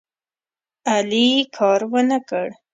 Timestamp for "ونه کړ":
1.91-2.47